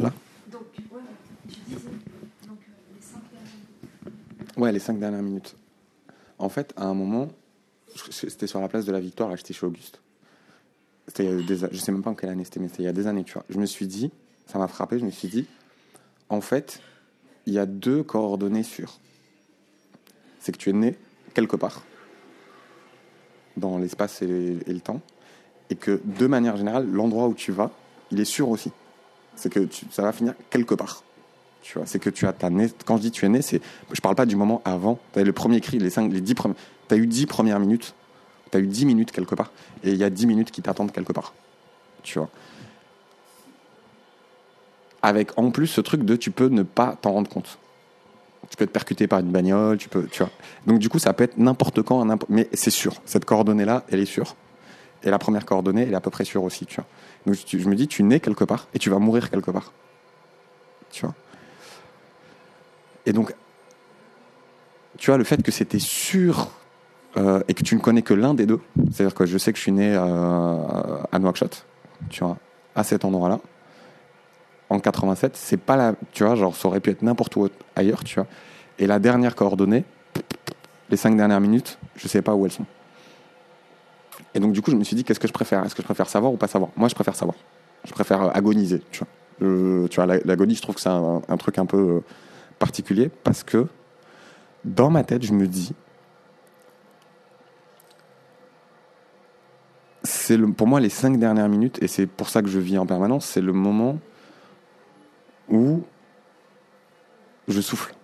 [0.00, 0.12] là.
[0.50, 1.00] Donc, ouais,
[1.48, 1.80] tu disais,
[2.46, 4.58] donc euh, les cinq dernières minutes.
[4.58, 5.56] Ouais, les cinq dernières minutes.
[6.38, 7.28] En fait, à un moment,
[8.10, 10.00] c'était sur la place de la Victoire, j'étais chez Auguste.
[11.06, 12.84] C'était il y a des, je sais même pas en quelle année c'était, mais c'était
[12.84, 13.44] il y a des années, tu vois.
[13.50, 14.10] Je me suis dit,
[14.46, 15.46] ça m'a frappé, je me suis dit,
[16.28, 16.80] en fait,
[17.46, 18.98] il y a deux coordonnées sûres.
[20.38, 20.96] C'est que tu es né
[21.34, 21.82] quelque part,
[23.56, 25.00] dans l'espace et, et le temps,
[25.68, 27.70] et que de manière générale, l'endroit où tu vas,
[28.10, 28.70] il est sûr aussi.
[29.40, 31.02] C'est que ça va finir quelque part.
[31.62, 33.60] Tu vois, c'est que tu as ta né- quand je dis tu es né, c'est
[33.92, 34.98] je parle pas du moment avant.
[35.12, 36.34] Tu as le premier cri, les cinq, les dix
[36.92, 37.94] eu dix premières minutes.
[38.50, 39.50] Tu as eu dix minutes quelque part
[39.82, 41.32] et il y a dix minutes qui t'attendent quelque part.
[42.02, 42.28] Tu vois.
[45.02, 47.58] Avec en plus ce truc de tu peux ne pas t'en rendre compte.
[48.50, 50.32] Tu peux être percuté par une bagnole, tu peux, tu vois.
[50.66, 53.00] Donc du coup, ça peut être n'importe quand, mais c'est sûr.
[53.06, 54.34] Cette coordonnée-là, elle est sûre.
[55.02, 56.86] Et la première coordonnée, elle est à peu près sûre aussi, tu vois.
[57.26, 59.72] Donc je me dis, tu nais quelque part et tu vas mourir quelque part.
[60.90, 61.14] Tu vois.
[63.06, 63.34] Et donc,
[64.98, 66.50] tu vois, le fait que c'était sûr
[67.16, 68.60] euh, et que tu ne connais que l'un des deux,
[68.92, 71.64] c'est-à-dire que je sais que je suis né euh, à Nouakchott,
[72.10, 72.36] tu vois,
[72.74, 73.40] à cet endroit-là,
[74.68, 75.94] en 87, c'est pas la.
[76.12, 78.26] Tu vois, genre, ça aurait pu être n'importe où ailleurs, tu vois.
[78.78, 79.84] Et la dernière coordonnée,
[80.90, 82.66] les cinq dernières minutes, je sais pas où elles sont.
[84.34, 85.64] Et donc, du coup, je me suis dit, qu'est-ce que je préfère?
[85.64, 86.70] Est-ce que je préfère savoir ou pas savoir?
[86.76, 87.36] Moi, je préfère savoir.
[87.84, 89.08] Je préfère euh, agoniser, tu vois.
[89.88, 92.00] Tu vois, la- l'agonie, je trouve que c'est un, truc un peu euh,
[92.58, 93.66] particulier parce que
[94.64, 95.72] dans ma tête, je me dis,
[100.02, 102.84] c'est pour moi les cinq dernières minutes, et c'est pour ça que je vis en
[102.86, 103.98] permanence, c'est le moment
[105.48, 105.82] où
[107.48, 107.94] je souffle.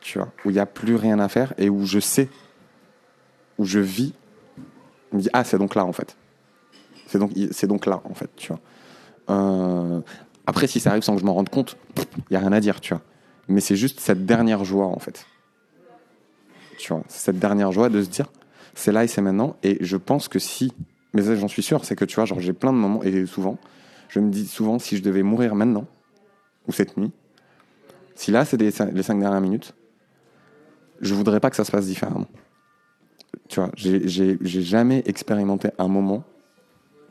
[0.00, 2.28] Tu vois, où il n'y a plus rien à faire et où je sais,
[3.58, 4.14] où je vis.
[5.12, 6.16] Me dis, ah, c'est donc là en fait.
[7.06, 8.60] C'est donc, c'est donc là en fait, tu vois.
[9.30, 10.00] Euh,
[10.46, 12.60] après, si ça arrive sans que je m'en rende compte, il n'y a rien à
[12.60, 13.02] dire, tu vois.
[13.48, 15.26] Mais c'est juste cette dernière joie, en fait.
[16.78, 18.26] Tu vois, cette dernière joie de se dire,
[18.74, 19.56] c'est là et c'est maintenant.
[19.62, 20.72] Et je pense que si,
[21.12, 23.58] mais j'en suis sûr, c'est que tu vois, genre, j'ai plein de moments, et souvent,
[24.08, 25.86] je me dis souvent, si je devais mourir maintenant,
[26.66, 27.12] ou cette nuit,
[28.14, 29.74] si là, c'est les cinq dernières minutes,
[31.00, 32.26] je voudrais pas que ça se passe différemment.
[33.52, 36.24] Tu vois, j'ai- jamais expérimenté un moment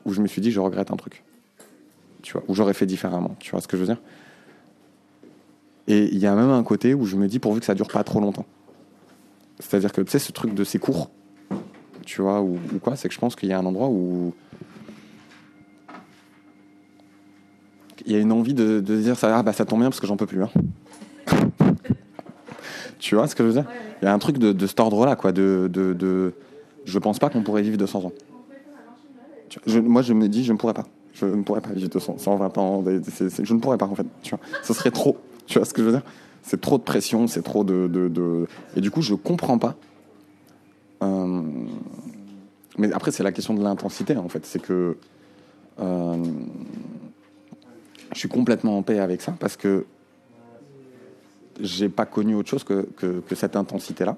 [0.06, 1.24] où je me suis dit, je regrette un truc.
[2.24, 3.36] Tu vois, où j'aurais fait différemment.
[3.38, 4.02] Tu vois ce que je veux dire?
[5.88, 7.90] Et il y a même un côté où je me dis, pourvu que ça dure
[7.90, 8.48] pas trop longtemps.
[9.60, 11.12] C'est-à-dire que, tu sais, ce truc de c'est court,
[12.08, 14.34] tu vois, ou, quoi, c'est que je pense qu'il y a un endroit où.
[18.08, 20.08] Il y a une envie de, dire, ça, ah, bah, ça tombe bien parce que
[20.08, 20.42] j'en peux plus.
[20.42, 20.50] hein.
[23.12, 23.66] Tu vois ce que je veux dire
[24.02, 26.34] Il y a un truc de, de cet ordre-là, quoi, de, de, de-
[26.86, 28.14] Je pense pas qu'on pourrait vivre 200 ans.
[29.66, 30.86] Je- moi, je me dis, je ne pourrais pas.
[31.12, 32.82] Je ne pourrais pas vivre 200, 120 ans.
[32.86, 34.08] je ne pourrais pas, en fait.
[34.24, 35.18] Tu vois, ce serait trop.
[35.46, 36.04] Tu vois ce que je veux dire?
[36.42, 39.76] C'est trop de pression, c'est trop de, de, de- Et du coup, je comprends pas.
[41.04, 41.42] Euh,
[42.78, 44.46] Mais après, c'est la question de l'intensité, en fait.
[44.46, 44.96] C'est que.
[45.82, 46.16] euh,
[48.14, 49.86] Je suis complètement en paix avec ça parce que
[51.62, 54.18] j'ai pas connu autre chose que, que, cette intensité-là.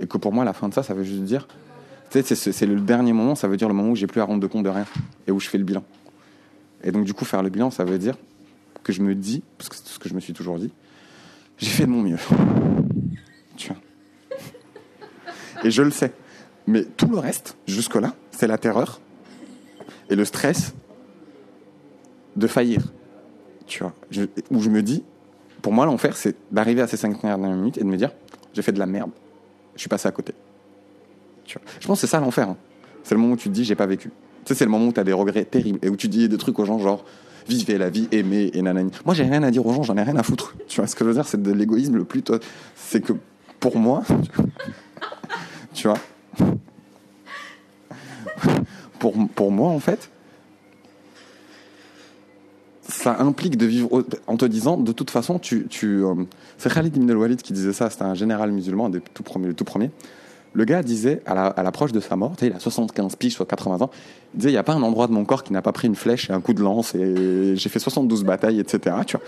[0.00, 1.46] Et que pour moi, la fin de ça, ça veut juste dire.
[2.10, 4.64] C'est- le dernier moment, ça veut dire le moment où j'ai plus à rendre compte
[4.64, 4.86] de rien
[5.26, 5.84] et où je fais le bilan.
[6.82, 8.16] Et donc, du coup, faire le bilan, ça veut dire
[8.82, 10.72] que je me dis, parce que c'est ce que je me suis toujours dit,
[11.58, 12.18] j'ai fait de mon mieux.
[13.56, 13.76] Tu vois.
[15.64, 16.12] Et je le sais.
[16.66, 19.00] Mais tout le reste, jusque-là, c'est la terreur
[20.08, 20.74] et le stress
[22.36, 22.92] de faillir.
[23.66, 23.92] Tu vois.
[24.50, 25.02] Où je me dis,
[25.62, 28.10] pour moi, l'enfer, c'est d'arriver à ces cinq dernières minutes et de me dire,
[28.54, 29.10] j'ai fait de la merde.
[29.74, 30.34] Je suis passé à côté.
[31.46, 32.48] Je pense que c'est ça l'enfer.
[32.48, 32.56] hein.
[33.02, 34.10] C'est le moment où tu te dis, j'ai pas vécu.
[34.44, 36.36] Tu c'est le moment où tu as des regrets terribles et où tu dis des
[36.36, 37.04] trucs aux gens genre,
[37.48, 38.90] vivez la vie, aimez et nanani.
[39.06, 40.54] Moi, j'ai rien à dire aux gens, j'en ai rien à foutre.
[40.68, 41.26] Tu vois ce que je veux dire?
[41.26, 42.22] C'est de l'égoïsme le plus.
[42.74, 43.14] C'est que
[43.60, 44.02] pour moi,
[45.74, 45.98] tu vois,
[48.98, 50.10] pour, pour moi, en fait,
[53.16, 55.66] ça implique de vivre en te disant, de toute façon, tu.
[55.84, 56.14] euh,
[56.58, 59.52] c'est Khalid ibn al-Walid qui disait ça, c'était un général musulman, un des tout premiers,
[59.54, 59.90] premier.
[60.54, 63.46] Le gars disait, à la- à l'approche de sa mort, il a 75 piges, soit
[63.46, 63.90] 80 ans,
[64.34, 65.88] il disait, il n'y a pas un endroit de mon corps qui n'a pas pris
[65.88, 68.96] une flèche et un coup de lance, et j'ai fait 72 batailles, etc.
[69.06, 69.24] Tu vois.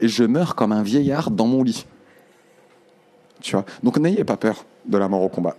[0.00, 1.86] Et je meurs comme un vieillard dans mon lit.
[3.40, 3.64] Tu vois.
[3.82, 5.56] Donc n'ayez pas peur de la mort au combat.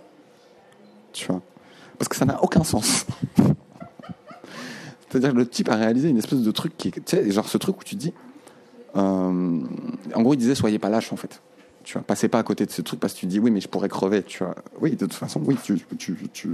[1.12, 1.40] Tu vois.
[1.98, 3.04] Parce que ça n'a aucun sens.
[5.10, 7.48] C'est-à-dire que le type a réalisé une espèce de truc qui est, tu sais, genre
[7.48, 8.12] ce truc où tu te dis,
[8.96, 9.60] euh,
[10.14, 11.42] en gros, il disait soyez pas lâche en fait.
[11.82, 13.60] Tu vois, passez pas à côté de ce truc parce que tu dis oui, mais
[13.60, 14.22] je pourrais crever.
[14.22, 16.48] Tu vois, oui, de toute façon, oui, tu, tu, tu...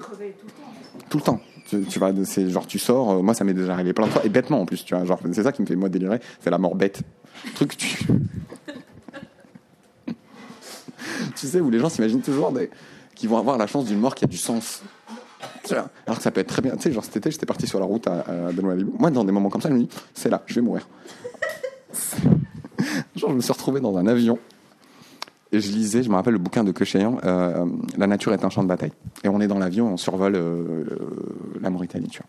[0.00, 0.72] Crever tout le temps.
[1.10, 1.40] tout le temps.
[1.68, 3.10] Tu, tu vas, c'est genre tu sors.
[3.10, 4.84] euh, moi, ça m'est déjà arrivé plein de fois et bêtement en plus.
[4.84, 7.02] Tu vois, genre c'est ça qui me fait moi délirer, c'est la mort bête.
[7.54, 8.06] Truc, tu.
[11.36, 12.70] tu sais où les gens s'imaginent toujours des
[13.14, 14.82] qui vont avoir la chance d'une mort qui a du sens.
[15.76, 16.76] Alors que ça peut être très bien.
[16.76, 18.94] Tu sais, genre cet été, j'étais parti sur la route à, à Benoît-Vibou.
[18.98, 20.88] Moi, dans des moments comme ça, je me dis, c'est là, je vais mourir.
[23.16, 24.38] genre, je me suis retrouvé dans un avion
[25.52, 27.66] et je lisais, je me rappelle le bouquin de Kecheyan, euh,
[27.98, 28.92] La nature est un champ de bataille.
[29.24, 30.84] Et on est dans l'avion, on survole euh,
[31.60, 32.28] la Mauritanie, tu vois.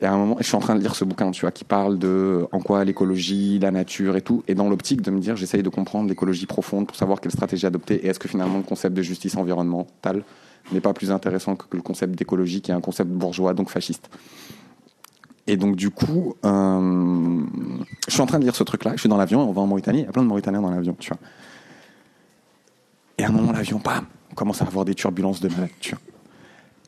[0.00, 1.64] Et à un moment, je suis en train de lire ce bouquin, tu vois, qui
[1.64, 5.36] parle de en quoi l'écologie, la nature et tout, et dans l'optique de me dire,
[5.36, 8.64] j'essaye de comprendre l'écologie profonde pour savoir quelle stratégie adopter, et est-ce que finalement le
[8.64, 10.24] concept de justice environnementale
[10.72, 14.08] n'est pas plus intéressant que, le concept d'écologie, qui est un concept bourgeois, donc fasciste.
[15.46, 17.40] Et donc du coup, euh,
[18.08, 19.66] je suis en train de lire ce truc-là, je suis dans l'avion, on va en
[19.66, 21.18] Mauritanie, il y a plein de Mauritaniens dans l'avion, tu vois.
[23.18, 25.90] Et à un moment, l'avion, bam, on commence à avoir des turbulences de malade, tu
[25.90, 26.00] vois.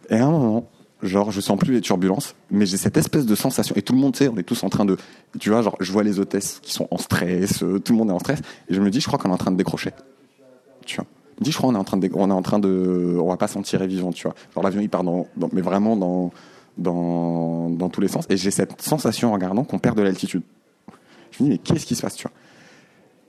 [0.08, 0.68] Et à un moment,
[1.02, 3.74] genre, je sens plus les turbulences, mais j'ai cette espèce de sensation.
[3.76, 4.96] Et tout le monde, tu sais, on est tous en train de.
[5.38, 8.10] Tu vois, genre, je vois les hôtesses qui sont en stress, euh, tout le monde
[8.10, 8.40] est en stress.
[8.68, 9.90] Et je me dis, je crois qu'on est en train de décrocher.
[10.84, 11.06] Tu vois.
[11.40, 12.08] Dis, je crois qu'on est en train de.
[12.14, 13.16] On est en train de.
[13.20, 14.34] On va pas s'en tirer vivant, tu vois.
[14.54, 16.30] Genre, l'avion, il part dans- mais vraiment dans,
[16.78, 17.68] dans.
[17.70, 18.24] dans tous les sens.
[18.30, 20.42] Et j'ai cette sensation en regardant qu'on perd de l'altitude.
[21.32, 22.32] Je me dis, mais qu'est-ce qui se passe, tu vois?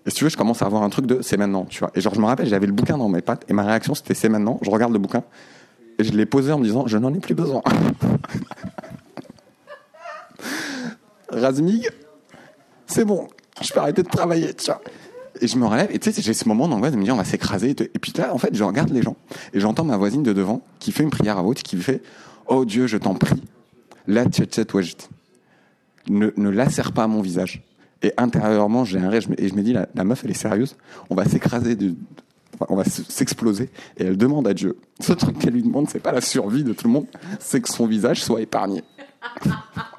[0.06, 1.92] Et si tu veux, je commence à avoir un truc de c'est maintenant, tu vois.
[1.96, 4.14] Et genre, je me rappelle, j'avais le bouquin dans mes pattes et ma réaction c'était
[4.14, 4.58] c'est maintenant.
[4.62, 5.24] Je regarde le bouquin
[6.00, 7.62] et je l'ai posé en me disant je n'en ai plus besoin.
[11.30, 11.90] Razmig,
[12.86, 13.28] c'est bon,
[13.62, 14.82] je peux arrêter de travailler, tu vois.
[15.42, 17.18] Et je me relève et tu sais, j'ai ce moment d'angoisse de me dire on
[17.18, 17.72] va s'écraser.
[17.72, 19.16] Et puis là, en fait, je regarde les gens
[19.54, 22.02] et j'entends ma voisine de devant qui fait une prière à haute qui fait
[22.48, 23.44] Oh Dieu, je t'en prie,
[24.08, 24.26] la.
[26.10, 27.64] Ne, ne lacère pas mon visage.
[28.02, 30.76] Et intérieurement, j'ai un rêve et je me dis la, meuf, elle est sérieuse.
[31.10, 31.78] On va s'écraser,
[32.70, 33.70] on va s'exploser.
[33.98, 34.78] Et elle demande à Dieu.
[35.00, 37.08] Ce truc qu'elle lui demande, c'est pas la survie de tout le monde,
[37.40, 38.84] c'est que son visage soit épargné.